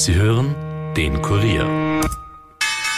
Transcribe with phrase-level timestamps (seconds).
[0.00, 0.54] Sie hören
[0.96, 1.66] den Kurier.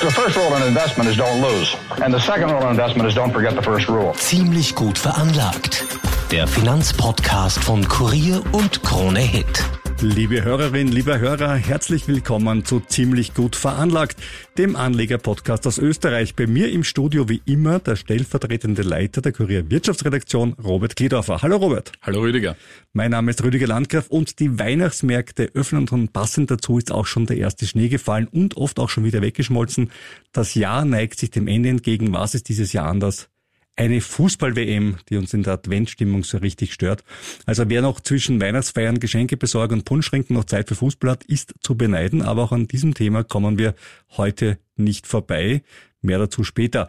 [0.00, 1.76] The first rule in investment is don't lose.
[2.00, 4.12] And the second rule in investment is don't forget the first rule.
[4.14, 5.84] Ziemlich gut veranlagt.
[6.30, 9.64] Der Finanzpodcast von Kurier und Krone Hit.
[10.02, 14.20] Liebe Hörerinnen, lieber Hörer, herzlich willkommen zu Ziemlich gut veranlagt,
[14.58, 16.34] dem Anleger-Podcast aus Österreich.
[16.34, 21.40] Bei mir im Studio wie immer der stellvertretende Leiter der Kurier Wirtschaftsredaktion, Robert Kledorfer.
[21.42, 21.92] Hallo Robert.
[22.02, 22.56] Hallo Rüdiger.
[22.92, 27.26] Mein Name ist Rüdiger Landgraf und die Weihnachtsmärkte öffnen und passend dazu ist auch schon
[27.26, 29.92] der erste Schnee gefallen und oft auch schon wieder weggeschmolzen.
[30.32, 32.12] Das Jahr neigt sich dem Ende entgegen.
[32.12, 33.28] Was ist dieses Jahr anders?
[33.76, 37.04] Eine Fußball-WM, die uns in der Adventstimmung so richtig stört.
[37.46, 41.54] Also wer noch zwischen Weihnachtsfeiern, Geschenke besorgen und Punschschränken noch Zeit für Fußball hat, ist
[41.60, 42.22] zu beneiden.
[42.22, 43.74] Aber auch an diesem Thema kommen wir
[44.16, 45.62] heute nicht vorbei.
[46.02, 46.88] Mehr dazu später.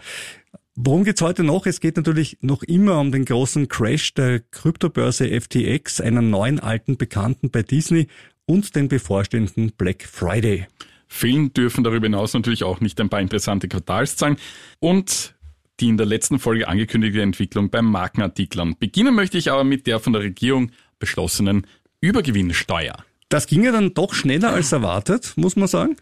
[0.75, 1.67] Worum geht's heute noch?
[1.67, 6.97] Es geht natürlich noch immer um den großen Crash der Kryptobörse FTX, einen neuen alten
[6.97, 8.07] Bekannten bei Disney
[8.45, 10.65] und den bevorstehenden Black Friday.
[11.07, 14.37] Fehlen dürfen darüber hinaus natürlich auch nicht ein paar interessante Quartalszahlen
[14.79, 15.32] und
[15.79, 18.75] die in der letzten Folge angekündigte Entwicklung beim Markenartiklern.
[18.79, 21.67] Beginnen möchte ich aber mit der von der Regierung beschlossenen
[22.01, 22.95] Übergewinnsteuer.
[23.29, 25.95] Das ging ja dann doch schneller als erwartet, muss man sagen.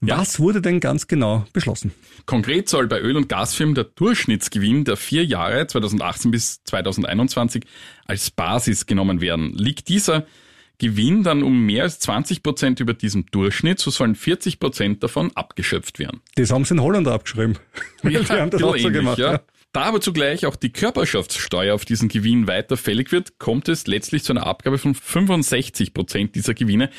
[0.00, 0.44] Was ja.
[0.44, 1.92] wurde denn ganz genau beschlossen?
[2.24, 7.64] Konkret soll bei Öl- und Gasfirmen der Durchschnittsgewinn der vier Jahre 2018 bis 2021
[8.06, 9.54] als Basis genommen werden.
[9.54, 10.24] Liegt dieser
[10.78, 15.32] Gewinn dann um mehr als 20 Prozent über diesem Durchschnitt, so sollen 40 Prozent davon
[15.34, 16.20] abgeschöpft werden.
[16.36, 17.58] Das haben sie in Holland abgeschrieben.
[18.04, 19.18] Ja, die haben das auch so gemacht.
[19.18, 19.40] Ja.
[19.72, 24.24] Da aber zugleich auch die Körperschaftssteuer auf diesen Gewinn weiter fällig wird, kommt es letztlich
[24.24, 26.90] zu einer Abgabe von 65 Prozent dieser Gewinne.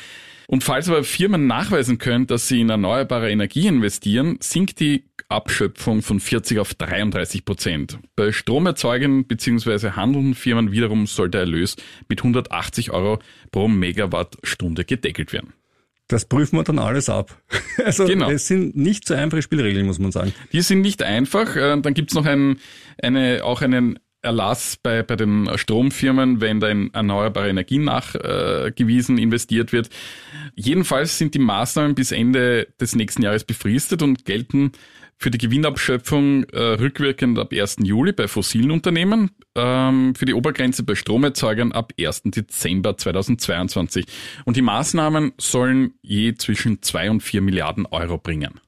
[0.46, 6.02] Und falls aber Firmen nachweisen können, dass sie in erneuerbare Energie investieren, sinkt die Abschöpfung
[6.02, 7.98] von 40 auf 33 Prozent.
[8.16, 9.92] Bei Stromerzeugern bzw.
[9.92, 11.76] handelnden Firmen wiederum soll der Erlös
[12.08, 13.18] mit 180 Euro
[13.50, 15.52] pro Megawattstunde gedeckelt werden.
[16.08, 17.40] Das prüfen wir dann alles ab.
[17.82, 18.28] Also genau.
[18.28, 20.34] es sind nicht so einfache Spielregeln, muss man sagen.
[20.52, 21.56] Die sind nicht einfach.
[21.56, 22.58] Äh, dann gibt's noch ein,
[23.00, 29.22] eine, auch einen Erlass bei, bei den Stromfirmen, wenn da in erneuerbare Energien nachgewiesen äh,
[29.22, 29.88] investiert wird.
[30.54, 34.72] Jedenfalls sind die Maßnahmen bis Ende des nächsten Jahres befristet und gelten
[35.20, 37.76] für die Gewinnabschöpfung äh, rückwirkend ab 1.
[37.82, 42.22] Juli bei fossilen Unternehmen, ähm, für die Obergrenze bei Stromerzeugern ab 1.
[42.24, 44.06] Dezember 2022.
[44.46, 48.60] Und die Maßnahmen sollen je zwischen 2 und 4 Milliarden Euro bringen.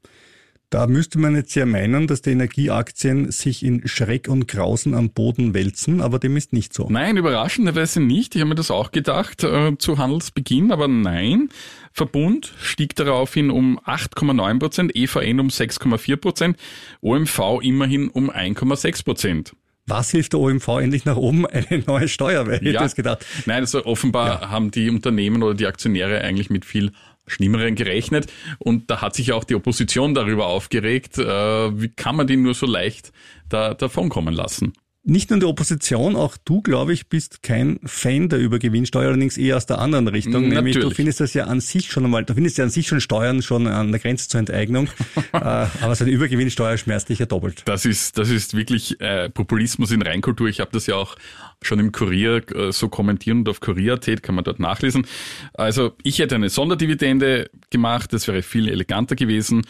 [0.73, 5.11] Da müsste man jetzt ja meinen, dass die Energieaktien sich in Schreck und Grausen am
[5.11, 6.87] Boden wälzen, aber dem ist nicht so.
[6.89, 8.35] Nein, überraschenderweise nicht.
[8.35, 11.51] Ich habe mir das auch gedacht äh, zu Handelsbeginn, aber nein.
[11.93, 16.57] Verbund stieg daraufhin um 8,9 Prozent, EVN um 6,4 Prozent,
[17.03, 19.53] OMV immerhin um 1,6 Prozent.
[19.87, 21.45] Was hilft der OMV endlich nach oben?
[21.47, 22.85] Eine neue Steuer, wer hätte ja.
[22.85, 23.27] es gedacht?
[23.45, 24.51] Nein, also offenbar ja.
[24.51, 26.93] haben die Unternehmen oder die Aktionäre eigentlich mit viel
[27.27, 28.33] Schlimmeren gerechnet.
[28.59, 32.55] Und da hat sich auch die Opposition darüber aufgeregt, äh, wie kann man die nur
[32.55, 33.13] so leicht
[33.49, 34.73] da, davonkommen lassen.
[35.05, 39.37] Nicht nur in der Opposition, auch du, glaube ich, bist kein Fan der Übergewinnsteuer, allerdings
[39.37, 40.49] eher aus der anderen Richtung.
[40.49, 40.55] Natürlich.
[40.55, 43.01] Nämlich du findest das ja an sich schon einmal, du findest ja an sich schon
[43.01, 44.89] Steuern schon an der Grenze zur Enteignung.
[45.33, 47.63] äh, aber so eine Übergewinnsteuer schmerzt dich ja doppelt.
[47.65, 50.47] Das ist, das ist wirklich äh, Populismus in Reinkultur.
[50.49, 51.17] Ich habe das ja auch
[51.63, 55.09] schon im Kurier äh, so kommentieren und auf Kurier.at kann man dort nachlesen.
[55.55, 59.63] Also ich hätte eine Sonderdividende gemacht, das wäre viel eleganter gewesen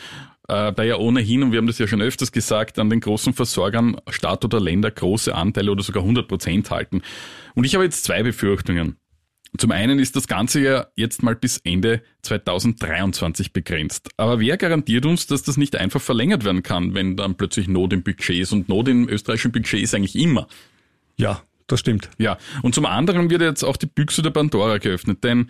[0.52, 3.32] äh, da ja ohnehin, und wir haben das ja schon öfters gesagt, an den großen
[3.32, 7.02] Versorgern Staat oder Länder große Anteile oder sogar 100 Prozent halten.
[7.54, 8.96] Und ich habe jetzt zwei Befürchtungen.
[9.58, 14.08] Zum einen ist das Ganze ja jetzt mal bis Ende 2023 begrenzt.
[14.16, 17.92] Aber wer garantiert uns, dass das nicht einfach verlängert werden kann, wenn dann plötzlich Not
[17.92, 18.52] im Budget ist?
[18.52, 20.48] Und Not im österreichischen Budget ist eigentlich immer.
[21.16, 22.10] Ja, das stimmt.
[22.18, 25.48] Ja, und zum anderen wird jetzt auch die Büchse der Pandora geöffnet, denn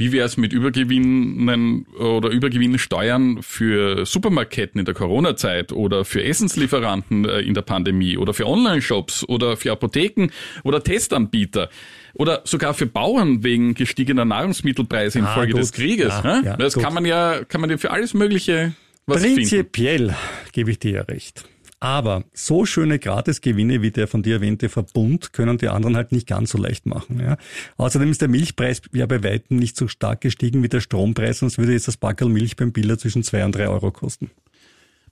[0.00, 7.26] wie wäre es mit Übergewinnen oder Übergewinnsteuern für Supermarktketten in der Corona-Zeit oder für Essenslieferanten
[7.26, 10.28] äh, in der Pandemie oder für Online-Shops oder für Apotheken
[10.64, 11.68] oder Testanbieter
[12.14, 16.14] oder sogar für Bauern wegen gestiegener Nahrungsmittelpreise infolge ah, des Krieges?
[16.24, 16.82] Ja, ja, das gut.
[16.82, 18.72] kann man ja, kann man ja für alles Mögliche
[19.04, 20.16] was Prinzipiell finden.
[20.52, 21.44] gebe ich dir ja recht.
[21.82, 26.26] Aber so schöne Gratisgewinne wie der von dir erwähnte Verbund können die anderen halt nicht
[26.26, 27.20] ganz so leicht machen.
[27.20, 27.38] Ja.
[27.78, 31.56] Außerdem ist der Milchpreis ja bei weitem nicht so stark gestiegen wie der Strompreis, sonst
[31.56, 34.30] würde jetzt das Backel Milch beim Biller zwischen zwei und drei Euro kosten.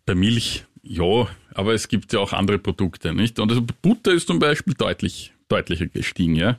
[0.05, 3.39] Bei Milch, ja, aber es gibt ja auch andere Produkte, nicht?
[3.39, 6.59] Und also Butter ist zum Beispiel deutlich, deutlicher gestiegen, ja.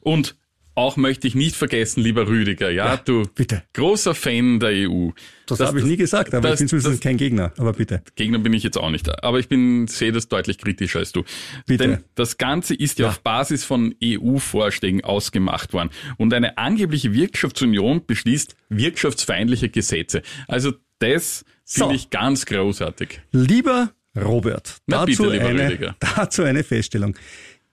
[0.00, 0.36] Und
[0.76, 3.62] auch möchte ich nicht vergessen, lieber Rüdiger, ja, Ja, du bitte.
[3.72, 5.10] großer Fan der EU.
[5.46, 7.52] Das, habe ich nie gesagt, aber das- ich bin zumindest das- kein Gegner.
[7.56, 8.02] Aber bitte.
[8.14, 11.24] Gegner bin ich jetzt auch nicht, aber ich bin sehe das deutlich kritischer als du.
[11.66, 11.84] Bitte.
[11.88, 13.10] Denn das Ganze ist ja, Ja.
[13.10, 20.22] auf Basis von EU-Vorschlägen ausgemacht worden und eine angebliche Wirtschaftsunion beschließt wirtschaftsfeindliche Gesetze.
[20.48, 21.94] Also das finde So.
[21.94, 23.20] ich ganz großartig.
[23.32, 25.96] Lieber Robert, Na dazu, bitte, lieber eine, Rüdiger.
[26.16, 27.14] dazu eine Feststellung.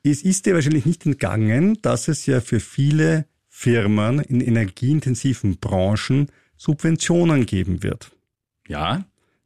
[0.04, 6.28] Es ist dir wahrscheinlich nicht entgangen, dass es ja für viele Firmen in energieintensiven Branchen
[6.58, 8.12] Subventionen geben wird.
[8.68, 9.06] Ja,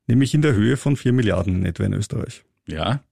[0.09, 2.44] Nämlich in der Höhe von 4 Milliarden in etwa in Österreich.
[2.65, 3.04] ja,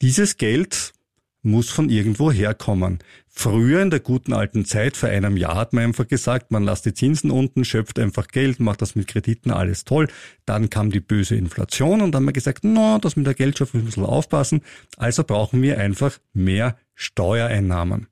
[0.00, 0.92] Dieses Geld
[1.42, 2.98] muss von irgendwo herkommen.
[3.28, 6.84] Früher in der guten alten Zeit, vor einem Jahr hat man einfach gesagt, man lasst
[6.84, 10.08] die Zinsen unten, schöpft einfach Geld, macht das mit Krediten, alles toll.
[10.44, 13.84] Dann kam die böse Inflation und dann haben wir gesagt, no, das mit der Geldschöpfung
[13.84, 14.62] müssen wir aufpassen.
[14.96, 18.08] Also brauchen wir einfach mehr Steuereinnahmen.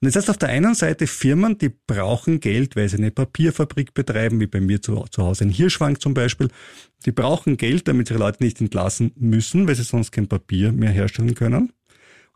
[0.00, 3.94] Und jetzt heißt auf der einen Seite Firmen, die brauchen Geld, weil sie eine Papierfabrik
[3.94, 6.48] betreiben, wie bei mir zu, zu Hause in Hirschwang zum Beispiel.
[7.06, 10.72] Die brauchen Geld, damit sie ihre Leute nicht entlassen müssen, weil sie sonst kein Papier
[10.72, 11.72] mehr herstellen können.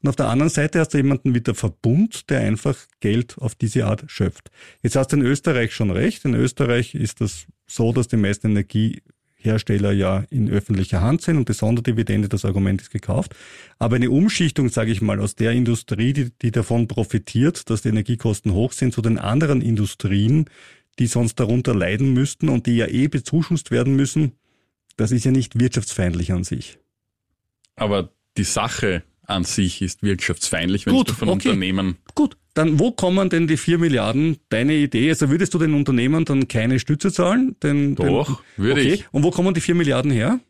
[0.03, 3.55] Und auf der anderen Seite hast du jemanden wie der Verbund, der einfach Geld auf
[3.55, 4.51] diese Art schöpft.
[4.83, 6.25] Jetzt hast du in Österreich schon recht.
[6.25, 11.49] In Österreich ist das so, dass die meisten Energiehersteller ja in öffentlicher Hand sind und
[11.49, 13.35] die Sonderdividende, das Argument ist gekauft.
[13.79, 17.89] Aber eine Umschichtung, sage ich mal, aus der Industrie, die, die davon profitiert, dass die
[17.89, 20.45] Energiekosten hoch sind, zu den anderen Industrien,
[20.99, 24.33] die sonst darunter leiden müssten und die ja eh bezuschusst werden müssen,
[24.97, 26.79] das ist ja nicht wirtschaftsfeindlich an sich.
[27.77, 31.49] aber die Sache an sich ist wirtschaftsfeindlich, wenn Gut, du von okay.
[31.49, 34.39] Unternehmen Gut, dann wo kommen denn die 4 Milliarden?
[34.49, 35.11] Deine Idee?
[35.11, 37.57] Also würdest du den Unternehmen dann keine Stütze zahlen?
[37.63, 38.93] Den, Doch, den, würde okay.
[38.95, 39.05] ich.
[39.13, 40.41] Und wo kommen die 4 Milliarden her?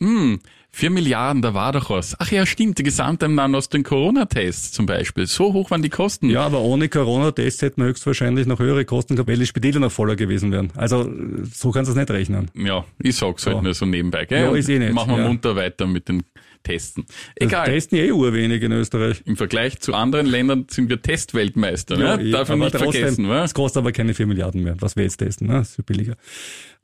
[0.00, 0.40] Hm,
[0.74, 2.16] 4 Milliarden, da war doch was.
[2.18, 5.26] Ach ja, stimmt, die Gesamteinnahmen aus den Corona-Tests zum Beispiel.
[5.26, 6.30] So hoch waren die Kosten.
[6.30, 9.92] Ja, aber ohne Corona-Tests hätten wir höchstwahrscheinlich noch höhere Kosten gehabt, weil die Spitäler noch
[9.92, 10.72] voller gewesen wären.
[10.74, 11.08] Also
[11.52, 12.50] so kannst du es nicht rechnen.
[12.54, 13.62] Ja, ich sag's halt So.
[13.62, 14.44] nur so nebenbei, gell?
[14.44, 15.28] Ja, ist eh nicht, Machen wir ja.
[15.28, 16.22] munter weiter mit den
[16.62, 17.04] Testen.
[17.06, 17.66] Das Egal.
[17.66, 19.22] testen ja eh urwenig in Österreich.
[19.24, 22.20] Im Vergleich zu anderen Ländern sind wir Testweltmeister, ne?
[22.22, 23.44] eh, Darf man nicht trotzdem, vergessen, wa?
[23.44, 25.54] Es kostet aber keine 4 Milliarden mehr, was wir jetzt testen, ne?
[25.54, 26.16] Das ist viel billiger.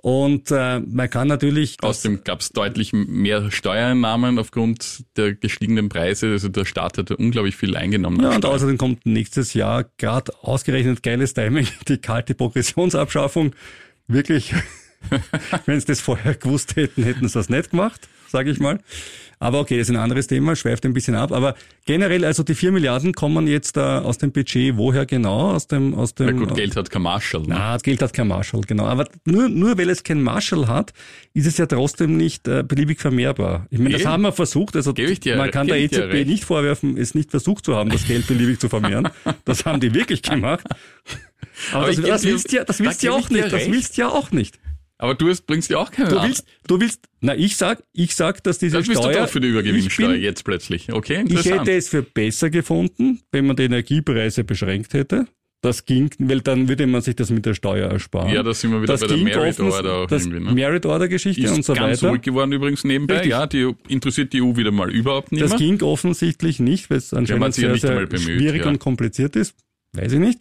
[0.00, 1.76] Und äh, man kann natürlich...
[1.78, 6.28] das- Außerdem gab's deutlich mehr Steuereinnahmen aufgrund der gestiegenen Preise.
[6.30, 8.20] Also der Staat hat unglaublich viel eingenommen.
[8.22, 8.54] Ja, und Steuern.
[8.54, 13.54] außerdem kommt nächstes Jahr gerade ausgerechnet geiles Timing, die kalte Progressionsabschaffung.
[14.06, 14.54] Wirklich,
[15.66, 18.78] wenn sie das vorher gewusst hätten, hätten sie das nicht gemacht, sage ich mal.
[19.40, 21.30] Aber okay, das ist ein anderes Thema, schweift ein bisschen ab.
[21.30, 21.54] Aber
[21.84, 25.52] generell, also die 4 Milliarden kommen jetzt äh, aus dem Budget, woher genau?
[25.52, 26.26] Aus dem, aus dem.
[26.26, 27.42] Na gut, Geld hat kein Marshall.
[27.42, 27.46] Ne?
[27.50, 28.86] Na, das Geld hat kein Marshall, genau.
[28.86, 30.92] Aber nur, nur weil es kein Marshall hat,
[31.34, 33.66] ist es ja trotzdem nicht äh, beliebig vermehrbar.
[33.70, 34.74] Ich meine, das haben wir versucht.
[34.74, 36.26] Also dir- man kann der EZB recht.
[36.28, 39.08] nicht vorwerfen, es nicht versucht zu haben, das Geld beliebig zu vermehren.
[39.44, 40.64] Das haben die wirklich gemacht.
[41.72, 43.44] Aber, Aber das, das willst ja, das da willst ja gebe ich auch nicht.
[43.46, 43.72] Das recht.
[43.72, 44.58] willst ja auch nicht.
[45.00, 48.16] Aber du hast, bringst ja auch keine Du willst, du willst, na, ich sag, ich
[48.16, 49.12] sag, dass diese Das bist Steuer.
[49.12, 50.92] du doch für die Übergewinnsteuer bin- jetzt plötzlich.
[50.92, 55.26] Okay, Ich hätte es für besser gefunden, wenn man die Energiepreise beschränkt hätte.
[55.60, 58.32] Das ging, weil dann würde man sich das mit der Steuer ersparen.
[58.32, 60.52] Ja, da sind wir wieder das bei der Merit Order auch das irgendwie, ne?
[60.52, 62.10] Merit Order Geschichte ist und so ganz weiter.
[62.12, 63.14] ruhig geworden übrigens nebenbei.
[63.14, 63.30] Richtig.
[63.32, 65.58] Ja, die interessiert die EU wieder mal überhaupt nicht Das mehr.
[65.58, 68.68] ging offensichtlich nicht, weil es anscheinend ja sehr, sehr bemüht, schwierig ja.
[68.68, 69.56] und kompliziert ist.
[69.94, 70.38] Weiß ich nicht.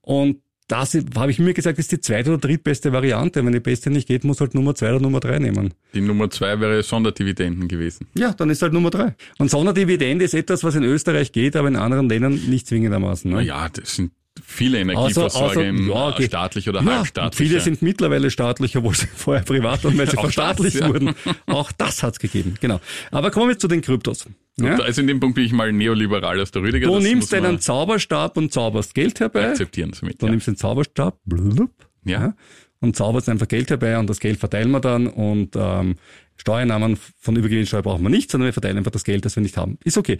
[0.00, 3.44] Und das habe ich mir gesagt, ist die zweite oder drittbeste Variante.
[3.44, 5.74] Wenn die beste nicht geht, muss halt Nummer zwei oder Nummer drei nehmen.
[5.94, 8.08] Die Nummer zwei wäre Sonderdividenden gewesen.
[8.16, 9.14] Ja, dann ist halt Nummer drei.
[9.38, 13.30] Und Sonderdividende ist etwas, was in Österreich geht, aber in anderen Ländern nicht zwingendermaßen.
[13.30, 13.36] Ne?
[13.36, 14.10] Naja, das sind
[14.44, 17.36] viele Energieversorger außer- im ja, äh, staatlich oder Ja, halbstaatlich.
[17.48, 20.88] viele sind mittlerweile staatlich, obwohl sie vorher privat waren, weil sie verstaatlicht ja.
[20.88, 21.14] wurden.
[21.46, 22.80] Auch das hat's gegeben, genau.
[23.10, 24.26] Aber kommen wir zu den Kryptos.
[24.58, 24.76] Ja?
[24.80, 26.86] Also in dem Punkt bin ich mal neoliberal als der Rüdiger.
[26.86, 29.48] Du nimmst muss man einen Zauberstab und zauberst Geld herbei.
[29.48, 30.20] akzeptieren somit.
[30.22, 30.30] Du Ja.
[30.30, 31.70] nimmst den Zauberstab blub,
[32.04, 32.34] Ja.
[32.80, 35.96] und zauberst einfach Geld herbei und das Geld verteilen wir dann und ähm,
[36.38, 39.56] Steuernahmen von Übergewinnsteuer brauchen wir nicht, sondern wir verteilen einfach das Geld, das wir nicht
[39.56, 39.78] haben.
[39.84, 40.18] Ist okay.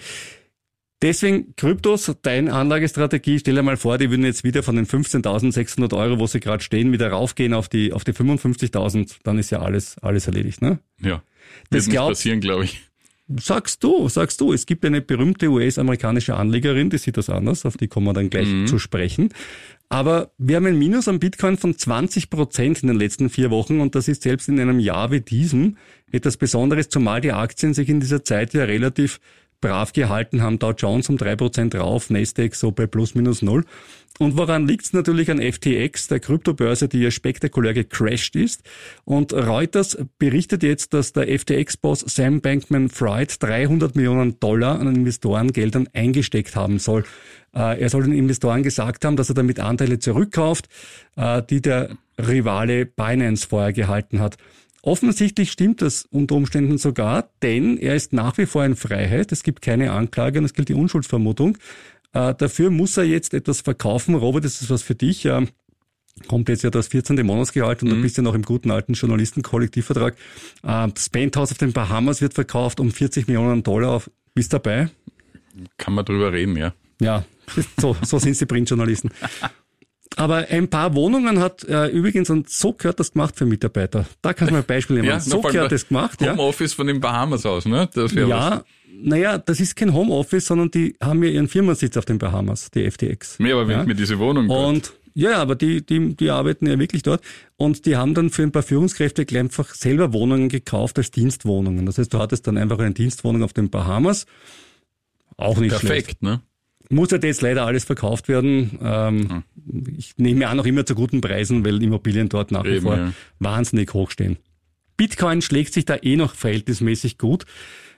[1.03, 5.95] Deswegen Kryptos, deine Anlagestrategie, stell dir mal vor, die würden jetzt wieder von den 15.600
[5.95, 9.61] Euro, wo sie gerade stehen, wieder raufgehen auf die auf die 55.000, dann ist ja
[9.61, 10.79] alles alles erledigt, ne?
[11.01, 11.23] ja.
[11.71, 12.81] Das Wird glaubst- passieren, glaube ich.
[13.41, 17.77] Sagst du, sagst du, es gibt eine berühmte US-amerikanische Anlegerin, die sieht das anders, auf
[17.77, 19.31] die kommen wir dann gleich zu sprechen.
[19.89, 23.81] Aber wir haben ein Minus am Bitcoin von 20 Prozent in den letzten vier Wochen
[23.81, 25.77] und das ist selbst in einem Jahr wie diesem
[26.13, 29.19] etwas Besonderes, zumal die Aktien sich in dieser Zeit ja relativ
[29.61, 30.59] brav gehalten haben.
[30.59, 33.65] Dow Jones um drei Prozent rauf, Nasdaq so bei plus minus null.
[34.19, 38.63] Und woran liegt es natürlich an FTX, der Kryptobörse, die ja spektakulär gecrashed ist?
[39.05, 46.57] Und Reuters berichtet jetzt, dass der FTX-Boss Sam Bankman-Fried 300 Millionen Dollar an Investorengeldern eingesteckt
[46.57, 47.05] haben soll.
[47.55, 50.69] Äh, er soll den Investoren gesagt haben, dass er damit Anteile zurückkauft,
[51.17, 54.39] äh, die der Rivale Binance vorher gehalten hat.
[54.87, 59.33] Offensichtlich stimmt das unter Umständen sogar, denn er ist nach wie vor in Freiheit.
[59.33, 61.59] Es gibt keine Anklage und es gilt die Unschuldsvermutung.
[62.13, 64.15] Äh, dafür muss er jetzt etwas verkaufen.
[64.15, 65.25] Robert, das ist was für dich.
[65.25, 65.47] Äh,
[66.29, 67.27] kommt jetzt ja das 14.
[67.27, 67.97] Monatsgehalt und mhm.
[67.97, 70.15] du bist ja noch im guten alten Journalistenkollektivvertrag.
[70.63, 73.91] Äh, das Penthouse auf den Bahamas wird verkauft um 40 Millionen Dollar.
[73.91, 74.09] Auf.
[74.35, 74.91] Bist dabei?
[75.79, 76.75] Kann man drüber reden, ja.
[77.01, 77.25] Ja,
[77.81, 79.11] so, so sind die Printjournalisten.
[80.17, 84.07] Aber ein paar Wohnungen hat äh, übrigens und so gehört das gemacht für Mitarbeiter.
[84.23, 85.09] Da kann mal ein Beispiel nehmen.
[85.09, 86.21] Ja, so gehört das gemacht.
[86.21, 86.77] Homeoffice ja.
[86.77, 87.89] von den Bahamas aus, ne?
[87.93, 88.65] Das ja, was
[89.03, 92.91] naja, das ist kein Homeoffice, sondern die haben ja ihren Firmensitz auf den Bahamas, die
[92.91, 93.39] FTX.
[93.39, 93.85] Nee, aber wenn ja?
[93.85, 97.23] mir diese Wohnung Und ja, aber die, die, die arbeiten ja wirklich dort
[97.57, 101.87] und die haben dann für ein paar Führungskräfte gleich einfach selber Wohnungen gekauft als Dienstwohnungen.
[101.87, 104.27] Das heißt, du hattest dann einfach eine Dienstwohnung auf den Bahamas.
[105.39, 106.23] Auch nicht Perfekt, schlecht.
[106.23, 106.43] ne?
[106.91, 108.79] Muss halt jetzt leider alles verkauft werden.
[108.83, 109.85] Ähm, hm.
[109.97, 112.97] Ich nehme an, auch immer zu guten Preisen, weil Immobilien dort nach wie Eben, vor
[112.97, 113.13] ja.
[113.39, 114.39] wahnsinnig hoch stehen.
[114.97, 117.45] Bitcoin schlägt sich da eh noch verhältnismäßig gut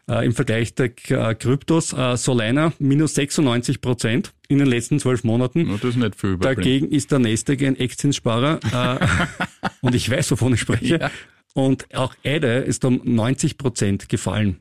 [0.08, 1.92] äh, im Vergleich der äh, Kryptos.
[1.92, 5.64] Äh, Solana minus 96 Prozent in den letzten zwölf Monaten.
[5.64, 8.60] No, das ist nicht viel Dagegen ist der Nasdaq ein Echtzinssparer
[9.00, 9.06] äh,
[9.80, 10.98] und ich weiß, wovon ich spreche.
[10.98, 11.10] Ja.
[11.54, 14.60] Und auch ADA ist um 90 Prozent gefallen.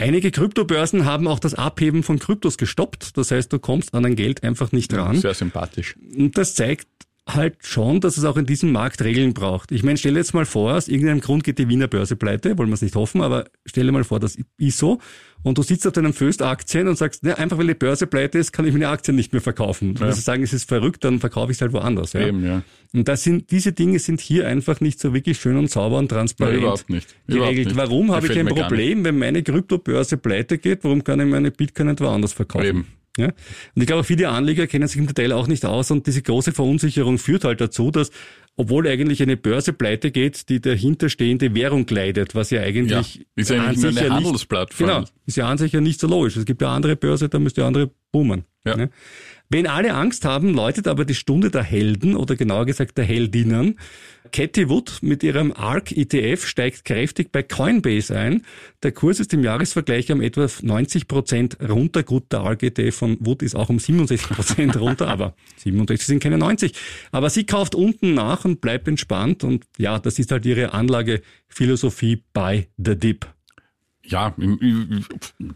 [0.00, 3.18] Einige Kryptobörsen haben auch das Abheben von Kryptos gestoppt.
[3.18, 5.16] Das heißt, du kommst an dein Geld einfach nicht ran.
[5.16, 5.94] sehr sympathisch.
[6.16, 6.88] Und das zeigt
[7.34, 9.72] halt schon, dass es auch in diesem Markt Regeln braucht.
[9.72, 12.68] Ich meine, stell jetzt mal vor, aus irgendeinem Grund geht die Wiener Börse pleite, wollen
[12.68, 14.98] wir es nicht hoffen, aber stell dir mal vor, das ist so
[15.42, 18.52] und du sitzt auf deinen Föst-Aktien und sagst, ne, einfach weil die Börse pleite ist,
[18.52, 19.94] kann ich meine Aktien nicht mehr verkaufen.
[19.94, 20.08] Du ja.
[20.08, 22.12] musst sagen, es ist verrückt, dann verkaufe ich es halt woanders.
[22.12, 22.26] Ja?
[22.26, 22.62] Eben, ja.
[22.92, 26.08] Und das sind, diese Dinge sind hier einfach nicht so wirklich schön und sauber und
[26.08, 27.08] transparent ja, überhaupt nicht.
[27.26, 27.36] geregelt.
[27.36, 27.76] Überhaupt nicht.
[27.76, 30.84] Warum habe ich ein Problem, wenn meine Kryptobörse pleite geht?
[30.84, 32.66] Warum kann ich meine Bitcoin nicht woanders verkaufen?
[32.66, 32.86] Eben.
[33.16, 33.26] Ja?
[33.26, 36.52] Und ich glaube, viele Anleger kennen sich im Detail auch nicht aus und diese große
[36.52, 38.10] Verunsicherung führt halt dazu, dass
[38.56, 43.50] obwohl eigentlich eine Börse pleite geht, die dahinterstehende Währung leidet, was ja eigentlich ja, ist
[43.50, 44.88] ja eigentlich eine Handelsplattform.
[44.88, 46.36] Genau, ist ja an sich ja nicht so logisch.
[46.36, 48.44] Es gibt ja andere Börse, da müsste andere boomen.
[48.64, 48.76] Ja.
[48.76, 48.90] Ne?
[49.48, 53.80] Wenn alle Angst haben, läutet aber die Stunde der Helden oder genauer gesagt der Heldinnen.
[54.30, 58.42] Cathy Wood mit ihrem ARC ETF steigt kräftig bei Coinbase ein.
[58.84, 62.04] Der Kurs ist im Jahresvergleich um etwa 90 Prozent runter.
[62.04, 66.22] Gut, der ARC ETF von Wood ist auch um 67 Prozent runter, aber 67 sind
[66.22, 66.74] keine 90.
[67.10, 72.22] Aber sie kauft unten nach und bleibt entspannt und ja, das ist halt ihre Anlagephilosophie
[72.32, 73.26] bei The Dip.
[74.04, 74.34] Ja,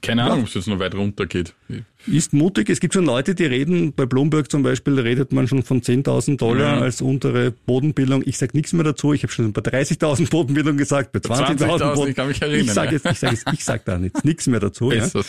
[0.02, 1.54] keine Ahnung, ob es jetzt noch weit runter geht.
[2.06, 2.68] Ist mutig.
[2.68, 6.36] Es gibt schon Leute, die reden, bei Bloomberg zum Beispiel redet man schon von 10.000
[6.36, 6.80] Dollar ja.
[6.82, 8.22] als untere Bodenbildung.
[8.26, 9.14] Ich sage nichts mehr dazu.
[9.14, 12.10] Ich habe schon bei 30.000 Bodenbildung gesagt, bei 20.000 20 Boden.
[12.10, 12.66] Ich kann mich erinnern.
[12.66, 14.92] Ich sage jetzt, ich sage ich sag da nichts, nichts mehr dazu.
[14.92, 15.08] ja.
[15.08, 15.22] so.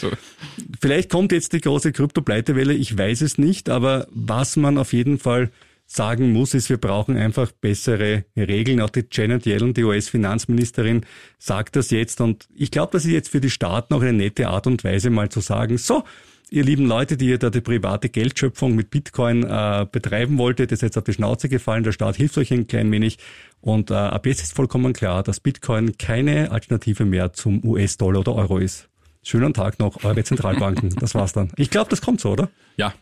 [0.82, 2.74] Vielleicht kommt jetzt die große Krypto-Pleitewelle.
[2.74, 5.52] Ich weiß es nicht, aber was man auf jeden Fall
[5.86, 8.82] sagen muss, ist, wir brauchen einfach bessere Regeln.
[8.82, 11.06] Auch die Janet Yellen, die US-Finanzministerin,
[11.38, 12.22] sagt das jetzt.
[12.22, 15.10] Und ich glaube, das ist jetzt für die Staaten auch eine nette Art und Weise,
[15.10, 16.04] mal zu sagen, so,
[16.50, 20.82] ihr lieben Leute, die ihr da die private Geldschöpfung mit Bitcoin äh, betreiben wolltet, ist
[20.82, 23.18] jetzt auf die Schnauze gefallen, der Staat hilft euch ein klein wenig.
[23.62, 28.36] Und äh, ab jetzt ist vollkommen klar, dass Bitcoin keine Alternative mehr zum US-Dollar oder
[28.36, 28.90] Euro ist.
[29.24, 30.90] Schönen Tag noch, eure Zentralbanken.
[31.00, 31.52] Das war's dann.
[31.58, 32.50] Ich glaube, das kommt so, oder?
[32.78, 32.94] Ja,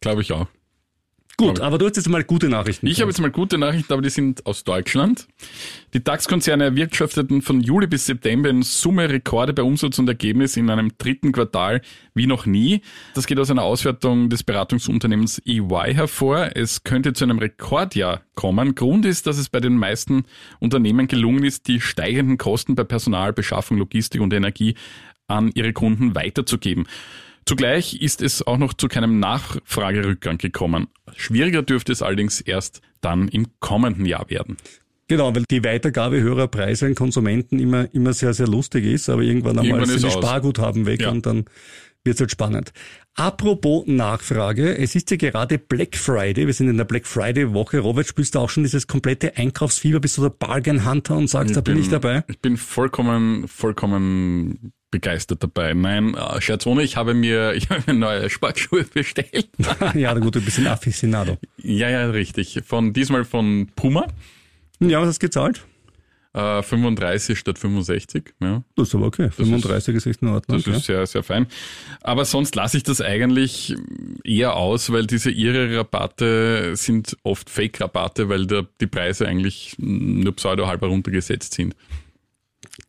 [0.00, 0.46] glaube ich auch.
[1.36, 2.86] Gut, aber du hast jetzt mal gute Nachrichten.
[2.86, 5.26] Ich habe jetzt mal gute Nachrichten, aber die sind aus Deutschland.
[5.92, 10.70] Die DAX-Konzerne erwirtschafteten von Juli bis September in Summe Rekorde bei Umsatz und Ergebnis in
[10.70, 11.80] einem dritten Quartal
[12.14, 12.82] wie noch nie.
[13.14, 16.50] Das geht aus einer Auswertung des Beratungsunternehmens EY hervor.
[16.54, 18.76] Es könnte zu einem Rekordjahr kommen.
[18.76, 20.24] Grund ist, dass es bei den meisten
[20.60, 24.76] Unternehmen gelungen ist, die steigenden Kosten bei Personal, Beschaffung, Logistik und Energie
[25.26, 26.86] an ihre Kunden weiterzugeben.
[27.46, 30.88] Zugleich ist es auch noch zu keinem Nachfragerückgang gekommen.
[31.14, 34.56] Schwieriger dürfte es allerdings erst dann im kommenden Jahr werden.
[35.08, 39.22] Genau, weil die Weitergabe höherer Preise an Konsumenten immer, immer sehr, sehr lustig ist, aber
[39.22, 40.16] irgendwann einmal irgendwann sind die.
[40.16, 41.10] Sparguthaben weg ja.
[41.10, 41.44] und dann
[42.04, 42.72] wird es halt spannend.
[43.14, 47.78] Apropos Nachfrage, es ist ja gerade Black Friday, wir sind in der Black Friday Woche.
[47.80, 51.50] Robert, spielst du auch schon dieses komplette Einkaufsfieber, bist du der Bargain Hunter und sagst,
[51.50, 52.24] ich da bin, bin ich dabei?
[52.28, 55.74] Ich bin vollkommen, vollkommen begeistert dabei.
[55.74, 59.48] Nein, äh, Scherz ohne, ich habe mir, ich habe mir neue Sportschuhe bestellt.
[59.94, 61.36] ja, gut, ein Aficionado.
[61.56, 62.62] Ja, ja, richtig.
[62.64, 64.06] Von, diesmal von Puma.
[64.78, 65.64] Ja, was hast du gezahlt?
[66.32, 68.34] Äh, 35 statt 65.
[68.40, 68.62] Ja.
[68.76, 69.30] Das ist aber okay.
[69.30, 70.62] 35 ist, ist echt in Ordnung.
[70.64, 71.46] Das ist sehr, sehr fein.
[72.00, 73.74] Aber sonst lasse ich das eigentlich
[74.22, 80.36] eher aus, weil diese ihre Rabatte sind oft Fake-Rabatte, weil der, die Preise eigentlich nur
[80.36, 81.74] pseudo halber runtergesetzt sind.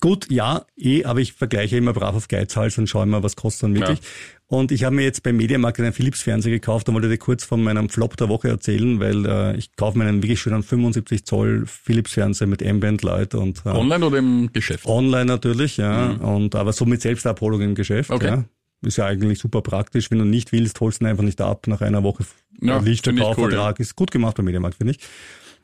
[0.06, 3.64] Gut, ja, eh, aber ich vergleiche immer brav auf Geizhals und schaue immer, was kostet
[3.64, 3.98] dann wirklich.
[3.98, 4.06] Ja.
[4.46, 7.64] Und ich habe mir jetzt beim Mediamarkt einen Philips-Fernseher gekauft, da wollte dir kurz von
[7.64, 11.66] meinem Flop der Woche erzählen, weil äh, ich kaufe mir einen wirklich schönen 75 Zoll
[11.66, 14.86] Philips-Fernseher mit Ambient Light und äh, Online oder im Geschäft?
[14.86, 16.10] Online natürlich, ja.
[16.10, 16.22] Mhm.
[16.22, 18.12] Und aber so mit Selbstabholung im Geschäft.
[18.12, 18.28] Okay.
[18.28, 18.46] Ja.
[18.84, 20.12] Ist ja eigentlich super praktisch.
[20.12, 21.66] Wenn du nicht willst, holst du ihn einfach nicht ab.
[21.66, 22.26] Nach einer Woche
[22.62, 23.40] ja, Licht der Kaufvertrag.
[23.54, 23.72] Cool, ja.
[23.80, 25.00] Ist gut gemacht beim Mediamarkt, finde ich.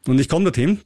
[0.07, 0.79] Und ich komme dorthin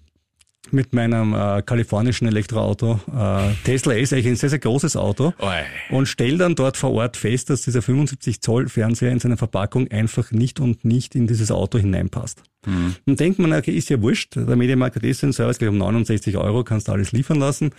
[0.73, 2.99] mit meinem äh, kalifornischen Elektroauto.
[3.15, 5.61] Äh, Tesla ist eigentlich ein sehr, sehr großes Auto Oi.
[5.89, 9.89] und stelle dann dort vor Ort fest, dass dieser 75 Zoll Fernseher in seiner Verpackung
[9.89, 12.43] einfach nicht und nicht in dieses Auto hineinpasst.
[12.65, 12.95] Mhm.
[13.05, 15.77] Und denkt man, okay, ist ja wurscht, der Mediamarkt hat eh den Service, gleich um
[15.77, 17.71] 69 Euro kannst du alles liefern lassen.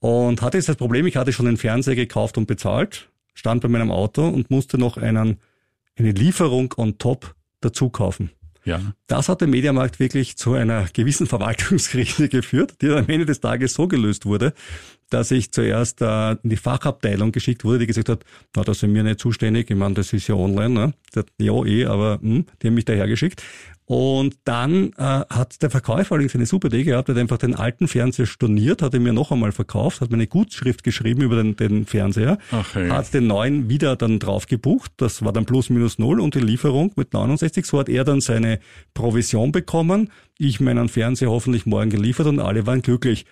[0.00, 3.68] Und hatte jetzt das Problem, ich hatte schon den Fernseher gekauft und bezahlt, stand bei
[3.68, 5.38] meinem Auto und musste noch einen,
[5.96, 8.30] eine Lieferung on top dazu kaufen.
[8.64, 8.80] Ja.
[9.06, 13.74] Das hat der Mediamarkt wirklich zu einer gewissen Verwaltungskrise geführt, die am Ende des Tages
[13.74, 14.54] so gelöst wurde,
[15.12, 18.24] dass ich zuerst äh, in die Fachabteilung geschickt wurde, die gesagt hat,
[18.56, 20.94] na, da sind wir nicht zuständig, ich meine, das ist ja online, ne?
[21.38, 23.42] Ja, eh, aber hm, die haben mich daher geschickt.
[23.84, 27.88] Und dann äh, hat der Verkäufer allerdings eine super Idee gehabt, hat einfach den alten
[27.88, 31.56] Fernseher storniert, hat ihn mir noch einmal verkauft, hat mir eine Gutschrift geschrieben über den,
[31.56, 32.38] den Fernseher,
[32.72, 32.88] hey.
[32.88, 36.40] hat den neuen wieder dann drauf gebucht, das war dann plus minus null und die
[36.40, 38.60] Lieferung mit 69, so hat er dann seine
[38.94, 43.26] Provision bekommen, ich meinen Fernseher hoffentlich morgen geliefert und alle waren glücklich.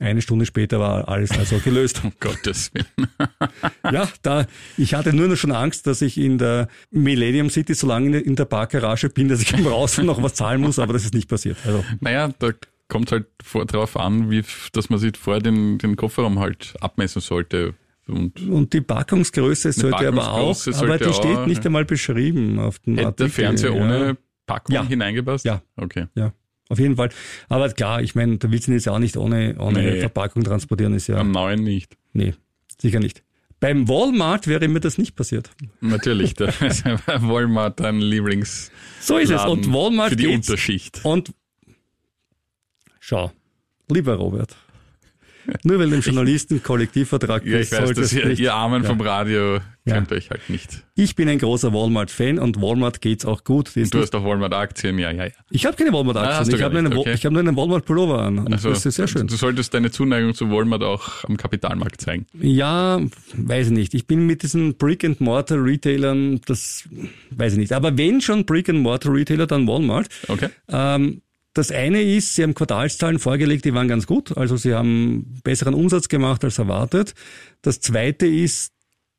[0.00, 2.00] Eine Stunde später war alles also gelöst.
[2.04, 3.08] um Gottes Willen.
[3.92, 4.46] ja, da,
[4.76, 8.36] ich hatte nur noch schon Angst, dass ich in der Millennium City so lange in
[8.36, 11.28] der Parkgarage bin, dass ich im Raus noch was zahlen muss, aber das ist nicht
[11.28, 11.58] passiert.
[11.64, 11.84] Also.
[12.00, 12.52] Naja, da
[12.88, 17.20] kommt halt vor, darauf an, wie, dass man sich vorher den, den Kofferraum halt abmessen
[17.20, 17.74] sollte.
[18.08, 22.58] Und, und die Packungsgröße sollte aber auch, sollte aber die auch, steht nicht einmal beschrieben
[22.58, 23.26] auf dem Hätte Artikel.
[23.26, 23.82] der Fernseher ja.
[23.82, 24.84] ohne Packung ja.
[24.84, 25.44] hineingepasst?
[25.44, 25.62] Ja.
[25.76, 26.06] Okay.
[26.14, 26.32] Ja.
[26.72, 27.10] Auf jeden Fall.
[27.50, 30.00] Aber klar, ich meine, da willst du ihn jetzt auch nicht ohne, ohne nee.
[30.00, 30.94] Verpackung transportieren.
[30.94, 31.98] Ist ja, Am neuen nicht.
[32.14, 32.32] Nee,
[32.80, 33.22] sicher nicht.
[33.60, 35.50] Beim Walmart wäre mir das nicht passiert.
[35.82, 38.70] Natürlich, da ist Walmart dein Lieblings.
[39.00, 39.44] So ist es.
[39.44, 41.04] Und Walmart für die Unterschicht.
[41.04, 41.34] Und
[43.00, 43.32] schau,
[43.90, 44.56] lieber Robert,
[45.64, 48.88] nur weil ein Journalisten Kollektivvertrag ja, ich weiß, dass ihr, ihr Armen ja.
[48.88, 50.16] vom Radio kennt ja.
[50.16, 50.84] euch halt nicht.
[50.94, 53.74] Ich bin ein großer Walmart-Fan und Walmart geht's auch gut.
[53.74, 55.32] du hast doch Walmart-Aktien, ja, ja, ja.
[55.50, 56.54] Ich habe keine Walmart-Aktien.
[56.54, 57.16] Ah, ich habe nur, okay.
[57.16, 58.52] hab nur einen Walmart-Pullover an.
[58.52, 59.26] Also, das ist sehr schön.
[59.26, 62.26] Du solltest deine Zuneigung zu Walmart auch am Kapitalmarkt zeigen.
[62.40, 63.00] Ja,
[63.34, 63.94] weiß ich nicht.
[63.94, 66.88] Ich bin mit diesen Brick-and-Mortar-Retailern, das
[67.30, 67.72] weiß ich nicht.
[67.72, 70.08] Aber wenn schon Brick-and-Mortar-Retailer, dann Walmart.
[70.28, 70.48] Okay.
[70.68, 71.22] Ähm,
[71.54, 74.36] das eine ist, sie haben Quartalszahlen vorgelegt, die waren ganz gut.
[74.36, 77.14] Also sie haben besseren Umsatz gemacht als erwartet.
[77.60, 78.72] Das zweite ist,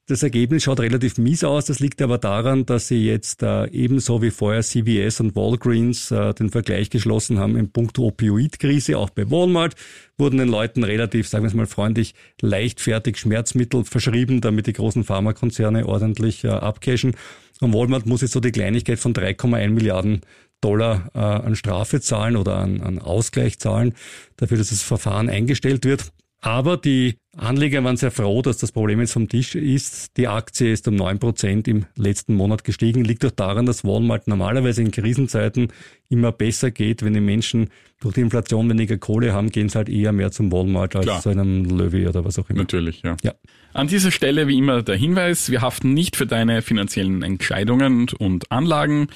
[0.08, 1.65] das Ergebnis schaut relativ mies aus.
[1.65, 6.34] Das liegt aber daran, dass sie jetzt äh, ebenso wie vorher CVS und Walgreens äh,
[6.34, 8.98] den Vergleich geschlossen haben im Punkt Opioidkrise.
[8.98, 9.76] Auch bei Walmart
[10.17, 15.06] wurden den Leuten relativ, sagen wir es mal freundlich, leichtfertig Schmerzmittel verschrieben, damit die großen
[15.06, 17.15] Pharmakonzerne ordentlich äh, abcashen.
[17.62, 20.22] Und Walmart muss jetzt so die Kleinigkeit von 3,1 Milliarden
[20.63, 23.93] Dollar äh, an Strafe zahlen oder an, an Ausgleich zahlen,
[24.38, 26.12] dafür, dass das Verfahren eingestellt wird.
[26.43, 30.17] Aber die Anleger waren sehr froh, dass das Problem jetzt vom Tisch ist.
[30.17, 33.06] Die Aktie ist um neun Prozent im letzten Monat gestiegen.
[33.06, 35.69] Liegt auch daran, dass Walmart normalerweise in Krisenzeiten
[36.10, 37.02] immer besser geht.
[37.02, 37.69] Wenn die Menschen
[38.02, 41.21] durch die Inflation weniger Kohle haben, gehen sie halt eher mehr zum Walmart als Klar.
[41.21, 42.60] zu einem Löwe oder was auch immer.
[42.60, 43.15] Natürlich, ja.
[43.23, 43.34] ja.
[43.73, 48.52] An dieser Stelle wie immer der Hinweis, wir haften nicht für deine finanziellen Entscheidungen und
[48.52, 49.08] Anlagen.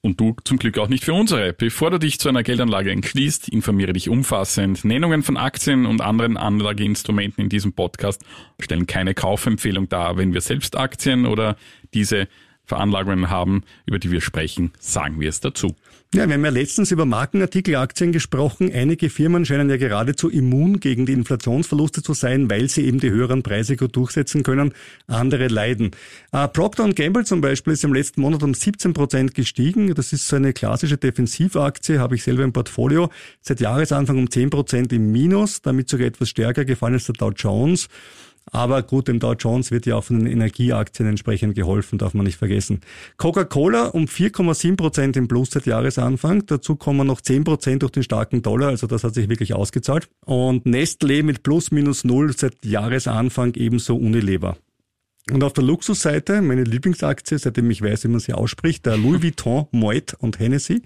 [0.00, 1.52] Und du zum Glück auch nicht für unsere.
[1.52, 4.84] Bevor du dich zu einer Geldanlage entschließt, informiere dich umfassend.
[4.84, 8.24] Nennungen von Aktien und anderen Anlageinstrumenten in diesem Podcast
[8.60, 10.16] stellen keine Kaufempfehlung dar.
[10.16, 11.56] Wenn wir selbst Aktien oder
[11.94, 12.28] diese
[12.64, 15.74] Veranlagungen haben, über die wir sprechen, sagen wir es dazu.
[16.14, 18.72] Ja, wir haben ja letztens über Markenartikelaktien gesprochen.
[18.72, 23.10] Einige Firmen scheinen ja geradezu immun gegen die Inflationsverluste zu sein, weil sie eben die
[23.10, 24.72] höheren Preise gut durchsetzen können.
[25.06, 25.90] Andere leiden.
[26.32, 29.94] Äh, Procter Gamble zum Beispiel ist im letzten Monat um 17 Prozent gestiegen.
[29.94, 33.10] Das ist so eine klassische Defensivaktie, habe ich selber im Portfolio.
[33.42, 37.32] Seit Jahresanfang um 10 Prozent im Minus, damit sogar etwas stärker gefallen als der Dow
[37.32, 37.90] Jones.
[38.50, 42.24] Aber gut, dem Dow Jones wird ja auch von den Energieaktien entsprechend geholfen, darf man
[42.24, 42.80] nicht vergessen.
[43.16, 46.46] Coca-Cola um 4,7 Prozent im Plus seit Jahresanfang.
[46.46, 50.08] Dazu kommen noch 10 Prozent durch den starken Dollar, also das hat sich wirklich ausgezahlt.
[50.24, 54.56] Und Nestlé mit plus minus null seit Jahresanfang ebenso Unilever.
[55.30, 59.22] Und auf der Luxusseite, meine Lieblingsaktie, seitdem ich weiß, wie man sie ausspricht, der Louis
[59.22, 60.82] Vuitton, Moet und Hennessy.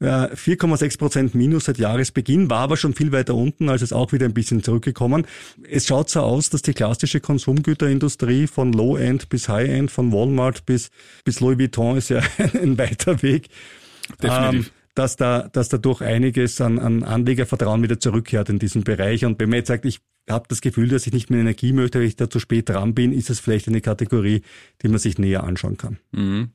[0.00, 4.26] 4,6 Prozent Minus seit Jahresbeginn, war aber schon viel weiter unten, also ist auch wieder
[4.26, 5.26] ein bisschen zurückgekommen.
[5.70, 10.90] Es schaut so aus, dass die klassische Konsumgüterindustrie von Low-End bis High-End, von Walmart bis,
[11.24, 13.48] bis Louis Vuitton ist ja ein weiter Weg.
[14.22, 14.72] Definitiv.
[14.94, 19.24] Dass da, dass da durch einiges an, an Anlegervertrauen wieder zurückkehrt in diesem Bereich.
[19.24, 19.98] Und wenn man jetzt sagt, ich
[20.30, 22.94] habe das Gefühl, dass ich nicht mehr Energie möchte, weil ich da zu spät dran
[22.94, 24.42] bin, ist es vielleicht eine Kategorie,
[24.82, 25.98] die man sich näher anschauen kann.
[26.12, 26.50] Mhm.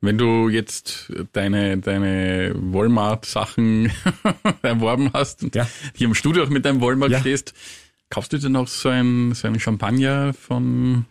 [0.00, 3.90] Wenn du jetzt deine, deine Walmart-Sachen
[4.62, 5.68] erworben hast und Ja.
[5.94, 7.20] hier im Studio auch mit deinem Walmart Ja.
[7.20, 7.52] stehst,
[8.08, 11.04] kaufst du dir noch so ein, so ein Champagner von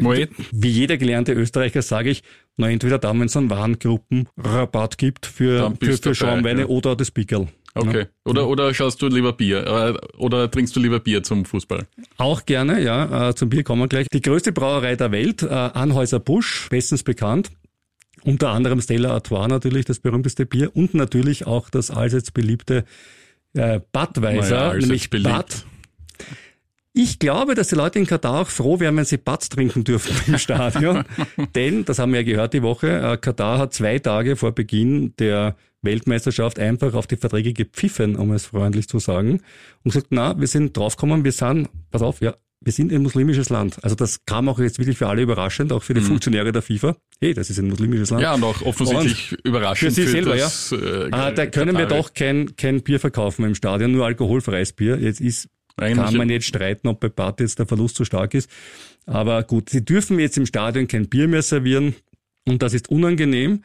[0.00, 0.28] Moet?
[0.52, 2.22] Wie jeder gelernte Österreicher sage ich,
[2.56, 6.66] na entweder da, wenn es einen Warengruppenrabatt gibt für, Dann für, für Schaumweine ja.
[6.66, 7.48] oder das Pickel.
[7.74, 8.06] Okay.
[8.24, 9.66] Oder, oder schaust du lieber Bier?
[9.66, 11.86] Äh, Oder trinkst du lieber Bier zum Fußball?
[12.16, 14.06] Auch gerne, ja, äh, zum Bier kommen wir gleich.
[14.10, 17.50] Die größte Brauerei der Welt, äh, Anhäuser Busch, bestens bekannt.
[18.22, 22.84] Unter anderem Stella Artois natürlich, das berühmteste Bier und natürlich auch das allseits beliebte
[23.52, 25.34] äh, Budweiser, Naja, nämlich beliebt.
[25.34, 25.66] Bud.
[26.98, 30.16] Ich glaube, dass die Leute in Katar auch froh wären, wenn sie Bud trinken dürften
[30.32, 31.04] im Stadion.
[31.54, 35.12] Denn, das haben wir ja gehört die Woche, äh, Katar hat zwei Tage vor Beginn
[35.18, 39.42] der Weltmeisterschaft einfach auf die Verträge gepfiffen, um es freundlich zu sagen,
[39.84, 43.50] und gesagt, na, wir sind draufgekommen, wir sind, pass auf, ja, wir sind ein muslimisches
[43.50, 43.76] Land.
[43.84, 46.96] Also das kam auch jetzt wirklich für alle überraschend, auch für die Funktionäre der FIFA.
[47.20, 48.20] Hey, das ist ein muslimisches Land.
[48.20, 48.24] Mhm.
[48.24, 52.00] Ja, und auch offensichtlich überraschend für sie selber, das, äh, Ah, da können wir Katari.
[52.00, 54.98] doch kein, kein Bier verkaufen im Stadion, nur alkoholfreies Bier.
[54.98, 58.34] Jetzt ist, Eigentlich kann man jetzt streiten, ob bei Bad jetzt der Verlust so stark
[58.34, 58.50] ist.
[59.04, 61.94] Aber gut, sie dürfen jetzt im Stadion kein Bier mehr servieren
[62.46, 63.62] und das ist unangenehm.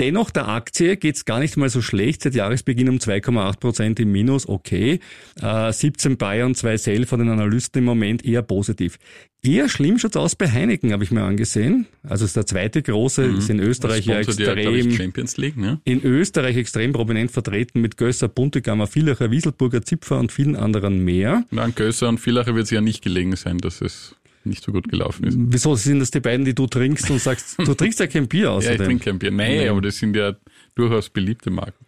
[0.00, 2.22] Dennoch, der Aktie geht's gar nicht mal so schlecht.
[2.22, 4.98] Seit Jahresbeginn um 2,8 Prozent im Minus, okay.
[5.38, 8.98] Äh, 17 Bayern, 2 Sell von den Analysten im Moment eher positiv.
[9.42, 11.86] Eher schlimm schaut's aus bei Heineken, habe ich mir angesehen.
[12.02, 15.80] Also ist der zweite große, ist in Österreich ja extrem ich, Champions League, ne?
[15.84, 21.44] in Österreich extrem prominent vertreten mit Gösser, Buntegammer, Villacher, Wieselburger, Zipfer und vielen anderen mehr.
[21.50, 24.72] Na, an Gösser und Villacher wird es ja nicht gelegen sein, dass es nicht so
[24.72, 25.36] gut gelaufen ist.
[25.38, 28.58] Wieso sind das die beiden, die du trinkst und sagst, du trinkst ja kein Bier
[28.60, 29.30] Ja, ich trinke kein Bier.
[29.30, 30.34] Nein, aber das sind ja
[30.74, 31.84] durchaus beliebte Marken.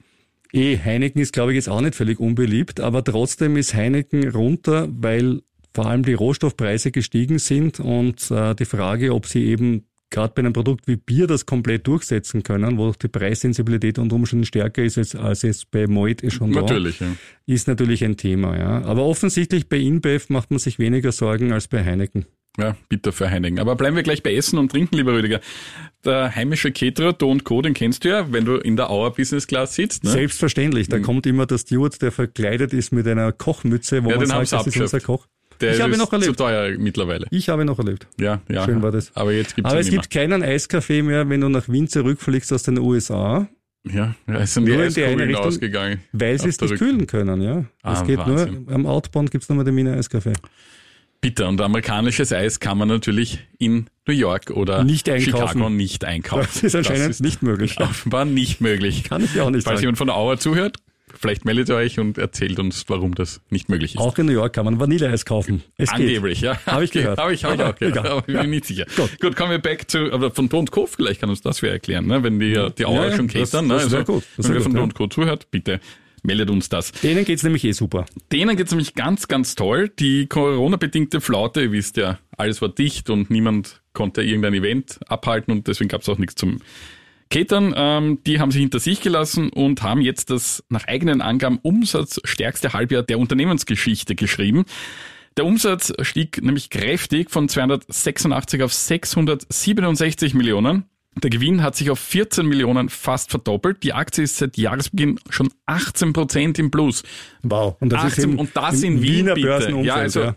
[0.52, 4.88] eh, Heineken ist, glaube ich, jetzt auch nicht völlig unbeliebt, aber trotzdem ist Heineken runter,
[4.90, 5.42] weil
[5.74, 10.40] vor allem die Rohstoffpreise gestiegen sind und äh, die Frage, ob sie eben gerade bei
[10.40, 14.98] einem Produkt wie Bier das komplett durchsetzen können, wo die Preissensibilität unter Umständen stärker ist
[14.98, 17.06] als, als es bei Moet ist schon Natürlich, ja.
[17.06, 18.56] da, ist natürlich ein Thema.
[18.56, 18.82] Ja.
[18.84, 22.26] Aber offensichtlich bei InBev macht man sich weniger Sorgen als bei Heineken.
[22.58, 23.58] Ja, bitter für Heineken.
[23.58, 25.40] Aber bleiben wir gleich bei Essen und Trinken, lieber Rüdiger.
[26.04, 29.46] Der heimische Caterer, Do Co., den kennst du ja, wenn du in der Auer Business
[29.46, 30.04] Class sitzt.
[30.04, 30.10] Ne?
[30.10, 34.26] Selbstverständlich, da kommt immer der Steward, der verkleidet ist mit einer Kochmütze, wo Ja, man
[34.26, 35.00] sagt, das ist unser.
[35.00, 35.26] Koch.
[35.60, 36.36] Der ich habe noch zu erlebt.
[36.38, 37.26] teuer mittlerweile.
[37.30, 38.06] Ich habe ihn noch erlebt.
[38.20, 38.64] Ja, ja.
[38.64, 39.14] Schön war das.
[39.14, 42.64] Aber jetzt gibt's Aber es gibt keinen Eiskaffee mehr, wenn du nach Wien zurückfliegst aus
[42.64, 43.48] den USA.
[43.84, 46.00] Ja, es sind die Nur die Eiskugeln ausgegangen.
[46.12, 47.40] weil sie es nicht kühlen können.
[47.42, 48.64] Ja, Ah, Es geht Wahnsinn.
[48.66, 50.32] nur, am Outbound gibt's nur mal den Wiener Eiskaffee.
[51.22, 51.48] Bitter.
[51.48, 55.08] Und amerikanisches Eis kann man natürlich in New York oder Nicht.
[55.08, 56.48] Chicago nicht einkaufen.
[56.52, 57.80] Das ist anscheinend ist nicht möglich.
[57.80, 59.04] Offenbar nicht möglich.
[59.04, 59.82] Kann ich auch nicht Falls sagen.
[59.84, 60.78] jemand von der Auer zuhört,
[61.14, 64.00] vielleicht meldet ihr euch und erzählt uns, warum das nicht möglich ist.
[64.00, 65.62] Auch in New York kann man Vanilleeis kaufen.
[65.76, 66.00] Es geht.
[66.00, 66.58] Angeblich, ja.
[66.66, 67.18] Hab ich gehört.
[67.18, 68.86] Habe ich, hab ich auch gehört, aber ich bin nicht sicher.
[68.96, 69.20] Gut.
[69.20, 69.36] Gut.
[69.36, 70.86] kommen wir back zu, aber von Don't Co.
[70.86, 72.22] vielleicht kann uns das wer erklären, ne?
[72.24, 73.68] wenn die, die Auer Ja, ja, schon das- catern.
[73.68, 73.74] Ne?
[73.74, 75.06] das Also, gut, das wenn wer von gut, Don't Co.
[75.06, 75.78] zuhört, bitte
[76.22, 76.92] meldet uns das.
[76.92, 78.06] Denen geht's nämlich eh super.
[78.30, 79.88] Denen geht's nämlich ganz, ganz toll.
[79.88, 85.52] Die Corona-bedingte Flaute, ihr wisst ja, alles war dicht und niemand konnte irgendein Event abhalten
[85.52, 86.60] und deswegen gab's auch nichts zum
[87.30, 87.74] Catern.
[87.76, 92.72] Ähm, die haben sich hinter sich gelassen und haben jetzt das nach eigenen Angaben umsatzstärkste
[92.72, 94.64] Halbjahr der Unternehmensgeschichte geschrieben.
[95.38, 100.84] Der Umsatz stieg nämlich kräftig von 286 auf 667 Millionen.
[101.14, 103.82] Der Gewinn hat sich auf 14 Millionen fast verdoppelt.
[103.82, 107.02] Die Aktie ist seit Jahresbeginn schon 18 Prozent im Plus.
[107.42, 107.76] Wow.
[107.80, 109.46] Und das 18 ist im, und das im in Wien, Wiener bitte.
[109.46, 109.86] Börsenumfeld.
[109.86, 110.36] Ja, also ja.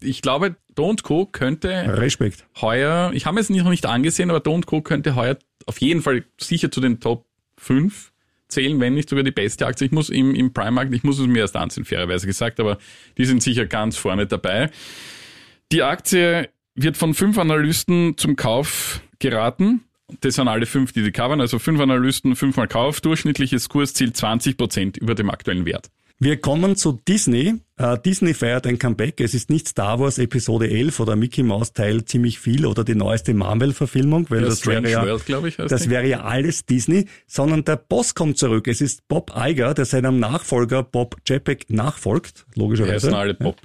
[0.00, 1.26] ich glaube, Don't Co.
[1.26, 2.46] könnte Respekt.
[2.60, 4.80] heuer, ich habe es noch nicht angesehen, aber Don't Co.
[4.80, 7.26] könnte heuer auf jeden Fall sicher zu den Top
[7.58, 8.12] 5
[8.48, 9.86] zählen, wenn nicht sogar die beste Aktie.
[9.86, 12.78] Ich muss im, im Prime-Markt, ich muss es mir erst ansehen, fairerweise gesagt, aber
[13.18, 14.70] die sind sicher ganz vorne dabei.
[15.72, 19.82] Die Aktie wird von fünf Analysten zum Kauf geraten.
[20.20, 23.00] Das sind alle fünf, die sie covern, also fünf Analysten, fünfmal Kauf.
[23.00, 25.90] Durchschnittliches Kursziel 20 Prozent über dem aktuellen Wert.
[26.18, 27.56] Wir kommen zu Disney.
[27.76, 29.20] Äh, Disney feiert ein Comeback.
[29.20, 32.94] Es ist nicht Star Wars Episode 11 oder Mickey Mouse Teil ziemlich viel oder die
[32.94, 35.90] neueste Marvel-Verfilmung, weil Ja, das wäre ja, World, glaube ich, das die.
[35.90, 38.66] wäre ja alles Disney, sondern der Boss kommt zurück.
[38.66, 43.08] Es ist Bob Iger, der seinem Nachfolger Bob Chapek nachfolgt, Die logischerweise.
[43.08, 43.56] heißen alle Bob.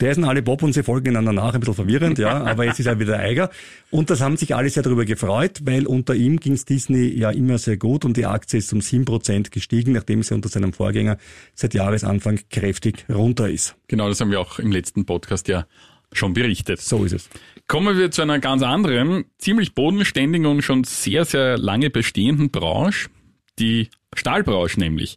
[0.00, 2.78] Der ist ein Alibop und sie folgen einander nach, ein bisschen verwirrend, ja, aber jetzt
[2.78, 3.50] ist er wieder Eiger.
[3.90, 7.30] Und das haben sich alle sehr darüber gefreut, weil unter ihm ging es Disney ja
[7.30, 10.72] immer sehr gut und die Aktie ist um sieben Prozent gestiegen, nachdem sie unter seinem
[10.72, 11.18] Vorgänger
[11.54, 13.76] seit Jahresanfang kräftig runter ist.
[13.88, 15.66] Genau, das haben wir auch im letzten Podcast ja
[16.12, 16.80] schon berichtet.
[16.80, 17.28] So ist es.
[17.66, 23.10] Kommen wir zu einer ganz anderen, ziemlich bodenständigen und schon sehr, sehr lange bestehenden Branche,
[23.58, 25.16] die Stahlbranche nämlich.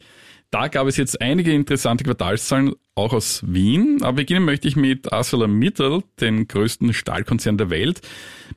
[0.49, 3.99] Da gab es jetzt einige interessante Quartalszahlen, auch aus Wien.
[4.01, 8.01] Aber beginnen möchte ich mit ArcelorMittal, den größten Stahlkonzern der Welt.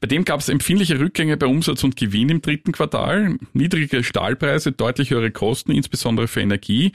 [0.00, 4.72] Bei dem gab es empfindliche Rückgänge bei Umsatz und Gewinn im dritten Quartal, niedrige Stahlpreise,
[4.72, 6.92] deutlich höhere Kosten, insbesondere für Energie.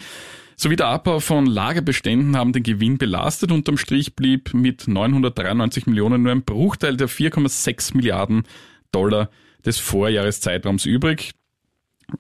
[0.56, 3.52] Sowie der Abbau von Lagerbeständen haben den Gewinn belastet.
[3.52, 8.44] Unterm Strich blieb mit 993 Millionen nur ein Bruchteil der 4,6 Milliarden
[8.92, 9.30] Dollar
[9.66, 11.32] des Vorjahreszeitraums übrig.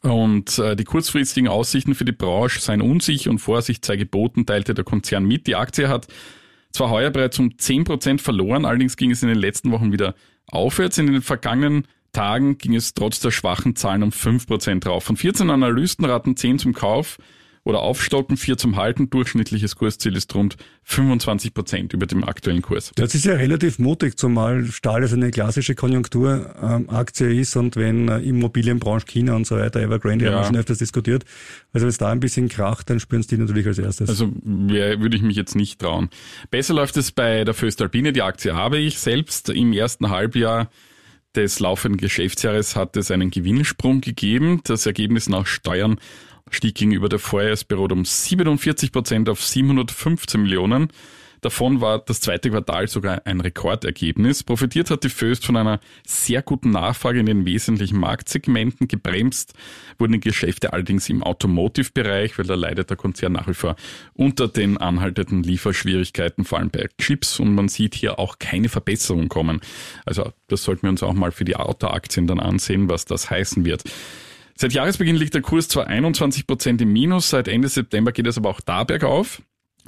[0.02, 4.74] Und äh, die kurzfristigen Aussichten für die Branche seien unsicher und Vorsicht sei geboten, teilte
[4.74, 5.48] der Konzern mit.
[5.48, 6.08] Die Aktie hat
[6.72, 10.16] zwar heuer bereits um 10% verloren, allerdings ging es in den letzten Wochen wieder
[10.48, 10.98] aufwärts.
[10.98, 15.04] In den vergangenen Tagen ging es trotz der schwachen Zahlen um 5% drauf.
[15.04, 17.18] Von 14 Analysten raten 10 zum Kauf
[17.70, 19.10] oder aufstocken, vier zum Halten.
[19.10, 22.92] Durchschnittliches Kursziel ist rund 25 Prozent über dem aktuellen Kurs.
[22.96, 28.20] Das ist ja relativ mutig, zumal Stahl ist eine klassische Konjunkturaktie ist und wenn äh,
[28.20, 30.32] Immobilienbranche China und so weiter, Evergrande, ja.
[30.32, 31.26] haben wir schon öfters diskutiert.
[31.72, 34.10] Also wenn es da ein bisschen kracht, dann spüren es die natürlich als erstes.
[34.10, 36.10] Also würde ich mich jetzt nicht trauen.
[36.50, 38.14] Besser läuft es bei der Föstalpine.
[38.14, 40.70] Die Aktie habe ich selbst im ersten Halbjahr
[41.36, 44.62] des laufenden Geschäftsjahres hat es einen Gewinnsprung gegeben.
[44.64, 46.00] Das Ergebnis nach Steuern
[46.52, 50.92] stieg gegenüber der Vorjahresperiode um 47 Prozent auf 715 Millionen.
[51.42, 54.44] Davon war das zweite Quartal sogar ein Rekordergebnis.
[54.44, 58.88] Profitiert hat die Föst von einer sehr guten Nachfrage in den wesentlichen Marktsegmenten.
[58.88, 59.54] Gebremst
[59.98, 63.78] wurden die Geschäfte allerdings im Automotive-Bereich, weil da leidet der Konzern nach wie vor
[64.14, 67.40] unter den anhaltenden Lieferschwierigkeiten, vor allem bei Chips.
[67.40, 69.62] Und man sieht hier auch keine Verbesserung kommen.
[70.06, 73.64] Also das sollten wir uns auch mal für die Autoaktien dann ansehen, was das heißen
[73.64, 73.84] wird.
[74.62, 78.38] Seit Jahresbeginn liegt der Kurs zwar 21 Prozent im Minus, seit Ende September geht es
[78.38, 79.42] aber auch da bergauf.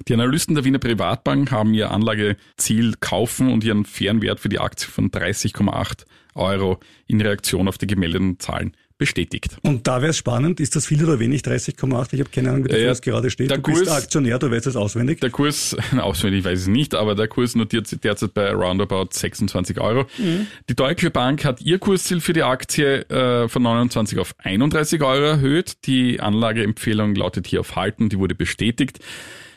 [0.08, 4.60] Die Analysten der Wiener Privatbank haben ihr Anlageziel kaufen und ihren fairen Wert für die
[4.60, 6.06] Aktie von 30,8
[6.36, 9.58] Euro in Reaktion auf die gemeldeten Zahlen bestätigt.
[9.64, 12.14] Und da wäre es spannend, ist das viel oder wenig, 30,8?
[12.14, 13.50] Ich habe keine Ahnung, wie der ja, Kurs gerade steht.
[13.50, 15.20] Der du Kurs, bist Aktionär, du weißt das auswendig.
[15.22, 19.82] Der Kurs, auswendig weiß ich nicht, aber der Kurs notiert sich derzeit bei roundabout 26
[19.82, 20.06] Euro.
[20.20, 20.46] Mhm.
[20.70, 25.24] Die Deutsche Bank hat ihr Kursziel für die Aktie äh, von 29 auf 31 Euro
[25.24, 25.88] erhöht.
[25.88, 29.00] Die Anlageempfehlung lautet hier auf Halten, die wurde bestätigt.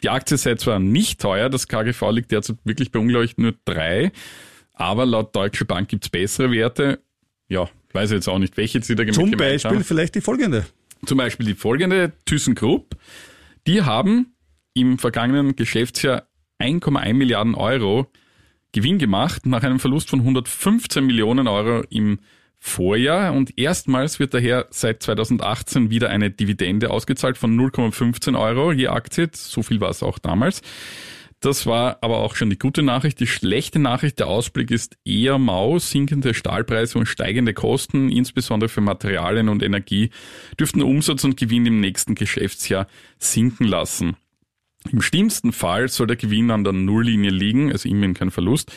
[0.03, 4.11] Die Aktie sei zwar nicht teuer, das KGV liegt derzeit wirklich bei unglaublich nur drei,
[4.73, 7.01] aber laut Deutsche Bank gibt's bessere Werte.
[7.47, 9.85] Ja, weiß jetzt auch nicht, welche sie da Zum Beispiel haben.
[9.85, 10.67] vielleicht die folgende.
[11.07, 12.97] Zum Beispiel die folgende, ThyssenKrupp.
[13.67, 14.35] Die haben
[14.75, 16.27] im vergangenen Geschäftsjahr
[16.61, 18.11] 1,1 Milliarden Euro
[18.73, 22.19] Gewinn gemacht, nach einem Verlust von 115 Millionen Euro im
[22.59, 23.33] Vorjahr.
[23.33, 29.29] Und erstmals wird daher seit 2018 wieder eine Dividende ausgezahlt von 0,15 Euro je Aktie.
[29.33, 30.63] So viel war es auch damals.
[31.45, 33.21] Das war aber auch schon die gute Nachricht.
[33.21, 35.79] Die schlechte Nachricht, der Ausblick ist eher mau.
[35.79, 40.09] Sinkende Stahlpreise und steigende Kosten, insbesondere für Materialien und Energie,
[40.59, 42.87] dürften Umsatz und Gewinn im nächsten Geschäftsjahr
[43.19, 44.17] sinken lassen.
[44.91, 48.73] Im schlimmsten Fall soll der Gewinn an der Nulllinie liegen, also immerhin kein Verlust.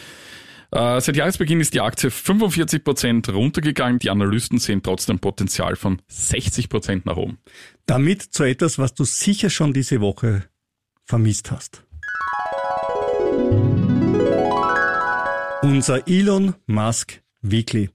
[0.72, 4.00] Äh, seit Jahresbeginn ist die Aktie 45 Prozent runtergegangen.
[4.00, 7.38] Die Analysten sehen trotzdem Potenzial von 60 Prozent nach oben.
[7.86, 10.50] Damit zu etwas, was du sicher schon diese Woche
[11.06, 11.87] vermisst hast.
[15.68, 17.90] Unser Elon Musk Weekly.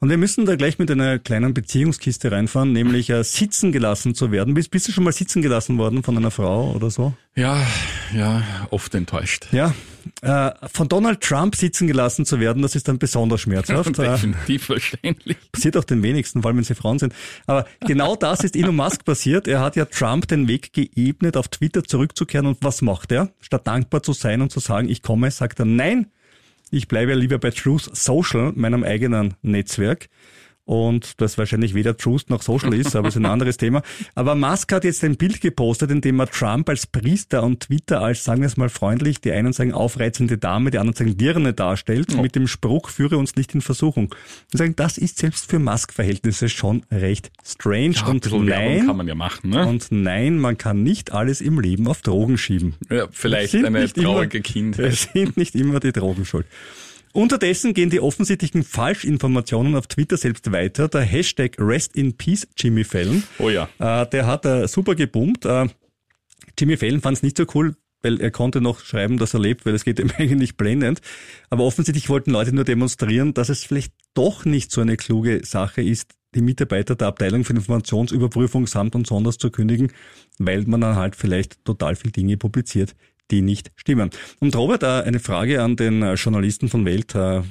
[0.00, 4.32] Und wir müssen da gleich mit einer kleinen Beziehungskiste reinfahren, nämlich äh, sitzen gelassen zu
[4.32, 4.54] werden.
[4.54, 7.12] Bist, bist du schon mal sitzen gelassen worden von einer Frau oder so?
[7.36, 7.66] Ja,
[8.14, 9.48] ja, oft enttäuscht.
[9.52, 9.74] Ja,
[10.22, 13.98] äh, von Donald Trump sitzen gelassen zu werden, das ist dann besonders schmerzhaft.
[13.98, 15.36] Definitiv verständlich.
[15.52, 17.12] Passiert auch den wenigsten, vor allem wenn sie Frauen sind.
[17.46, 19.46] Aber genau das ist Elon Musk passiert.
[19.46, 22.46] Er hat ja Trump den Weg geebnet, auf Twitter zurückzukehren.
[22.46, 23.32] Und was macht er?
[23.42, 26.06] Statt dankbar zu sein und zu sagen, ich komme, sagt er, nein,
[26.70, 30.08] ich bleibe lieber bei Truth Social, meinem eigenen Netzwerk
[30.68, 33.80] und das wahrscheinlich weder Truth noch Social ist, aber ist ein anderes Thema.
[34.14, 38.02] Aber Musk hat jetzt ein Bild gepostet, in dem er Trump als Priester und Twitter
[38.02, 41.54] als, sagen wir es mal freundlich, die einen sagen aufreizende Dame, die anderen sagen Dirne
[41.54, 42.20] darstellt, oh.
[42.20, 44.14] mit dem Spruch, führe uns nicht in Versuchung.
[44.52, 47.94] Und sagen, das ist selbst für Musk-Verhältnisse schon recht strange.
[47.94, 49.66] Ja, und nein, kann man ja machen, ne?
[49.66, 52.74] Und nein, man kann nicht alles im Leben auf Drogen schieben.
[52.90, 54.92] Ja, vielleicht eine traurige Kindheit.
[54.92, 56.44] Es sind nicht immer die Drogen schuld.
[57.12, 60.88] Unterdessen gehen die offensichtlichen Falschinformationen auf Twitter selbst weiter.
[60.88, 63.22] Der Hashtag Rest in Peace Jimmy Fallon.
[63.38, 63.68] Oh ja.
[63.78, 65.44] Äh, der hat äh, super gebummt.
[65.44, 65.68] Äh,
[66.58, 69.66] Jimmy Fallon fand es nicht so cool, weil er konnte noch schreiben, dass er lebt,
[69.66, 71.00] weil es geht ihm eigentlich blendend.
[71.50, 75.82] Aber offensichtlich wollten Leute nur demonstrieren, dass es vielleicht doch nicht so eine kluge Sache
[75.82, 79.92] ist, die Mitarbeiter der Abteilung für Informationsüberprüfung samt und sonders zu kündigen,
[80.38, 82.94] weil man dann halt vielleicht total viel Dinge publiziert,
[83.30, 84.10] die nicht stimmen.
[84.40, 87.42] Und Robert, äh, eine Frage an den äh, Journalisten von Welt äh,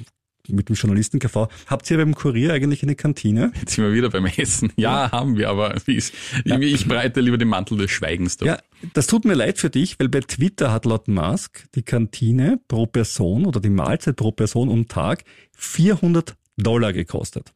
[0.48, 1.48] mit dem Journalisten-KV.
[1.66, 3.52] Habt ihr beim Kurier eigentlich eine Kantine?
[3.60, 4.72] Jetzt sind wir wieder beim Essen.
[4.76, 5.12] Ja, ja.
[5.12, 6.14] haben wir, aber wie ist,
[6.44, 6.58] ja.
[6.58, 8.48] ich breite lieber den Mantel des Schweigens durch.
[8.50, 8.58] Ja,
[8.94, 12.86] das tut mir leid für dich, weil bei Twitter hat laut Musk die Kantine pro
[12.86, 15.24] Person oder die Mahlzeit pro Person und Tag
[15.56, 17.52] 400 Dollar gekostet.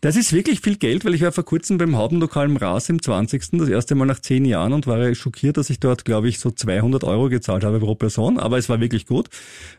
[0.00, 3.00] Das ist wirklich viel Geld, weil ich war vor kurzem beim Haubenlokal im Ras im
[3.00, 3.52] 20.
[3.52, 6.50] das erste Mal nach zehn Jahren und war schockiert, dass ich dort, glaube ich, so
[6.50, 9.28] 200 Euro gezahlt habe pro Person, aber es war wirklich gut.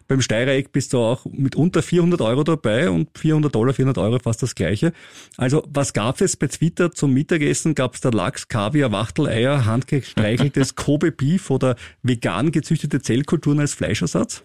[0.08, 4.20] Beim Steirereck bist du auch mit unter 400 Euro dabei und 400 Dollar, 400 Euro
[4.20, 4.94] fast das gleiche.
[5.38, 7.76] Also was gab es bei Twitter zum Mittagessen?
[7.76, 14.44] Gab es da Lachs, Kaviar, Wachteleier, handgestreicheltes Kobe Beef oder vegan gezüchtete Zellkulturen als Fleischersatz?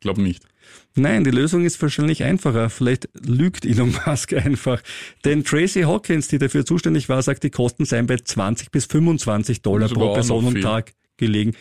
[0.00, 0.44] Glaub nicht.
[0.96, 2.70] Nein, die Lösung ist wahrscheinlich einfacher.
[2.70, 4.80] Vielleicht lügt Elon Musk einfach.
[5.24, 9.62] Denn Tracy Hawkins, die dafür zuständig war, sagt, die Kosten seien bei 20 bis 25
[9.62, 11.54] Dollar pro Person und Tag gelegen.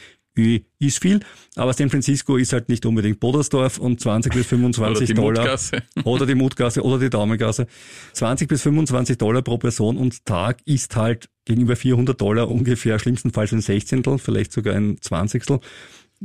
[0.80, 1.20] Ist viel,
[1.56, 5.44] aber San Francisco ist halt nicht unbedingt Bodersdorf und 20 bis 25 oder Dollar.
[5.44, 5.84] Mutgasse.
[6.06, 7.68] Oder die Mutgasse oder die Daumengasse.
[8.14, 13.52] 20 bis 25 Dollar pro Person und Tag ist halt gegenüber 400 Dollar ungefähr schlimmstenfalls
[13.52, 15.60] ein Sechzehntel, vielleicht sogar ein Zwanzigstel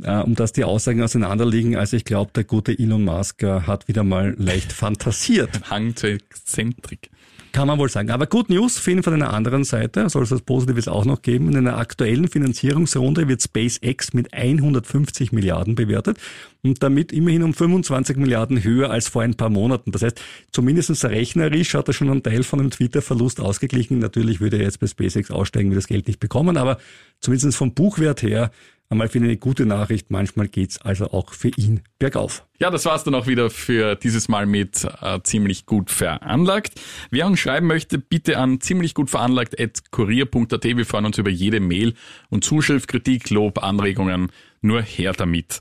[0.03, 1.75] äh, um dass die Aussagen auseinanderliegen.
[1.75, 5.61] Also ich glaube, der gute Elon Musk äh, hat wieder mal leicht fantasiert.
[5.69, 7.09] Hang zur Exzentrik.
[7.51, 8.11] Kann man wohl sagen.
[8.11, 11.49] Aber Good News finden von einer anderen Seite, soll es was Positives auch noch geben.
[11.49, 16.17] In einer aktuellen Finanzierungsrunde wird SpaceX mit 150 Milliarden bewertet
[16.61, 19.91] und damit immerhin um 25 Milliarden höher als vor ein paar Monaten.
[19.91, 23.97] Das heißt, zumindest rechnerisch hat er schon einen Teil von dem Twitter-Verlust ausgeglichen.
[23.97, 26.77] Natürlich würde er jetzt bei SpaceX aussteigen, wird das Geld nicht bekommen, aber
[27.19, 28.51] zumindest vom Buchwert her
[28.89, 30.11] einmal für eine gute Nachricht.
[30.11, 32.45] Manchmal geht's also auch für ihn bergauf.
[32.59, 36.81] Ja, das war's dann auch wieder für dieses Mal mit äh, ziemlich gut veranlagt.
[37.11, 40.63] Wer uns schreiben möchte, bitte an ziemlich gut veranlagt at kurier.at.
[40.63, 41.93] Wir freuen uns über jede Mail
[42.29, 44.31] und Zuschrift, Kritik, Lob, Anregungen.
[44.61, 45.59] Nur her damit.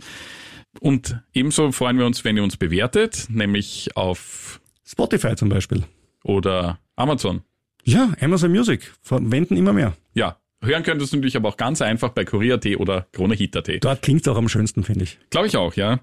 [0.81, 5.85] Und ebenso freuen wir uns, wenn ihr uns bewertet, nämlich auf Spotify zum Beispiel.
[6.25, 7.43] Oder Amazon.
[7.85, 8.93] Ja, Amazon Music.
[9.03, 9.95] Verwenden immer mehr.
[10.15, 13.85] Ja, Hören könntest du natürlich aber auch ganz einfach bei Kurier.at oder KroneHit.at.
[13.85, 15.19] Dort klingt es auch am schönsten, finde ich.
[15.31, 16.01] Glaube ich auch, ja.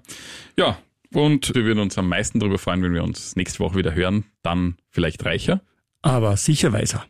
[0.56, 0.78] Ja,
[1.12, 4.24] und wir würden uns am meisten darüber freuen, wenn wir uns nächste Woche wieder hören.
[4.42, 5.60] Dann vielleicht reicher.
[6.02, 7.04] Aber sicher weiser.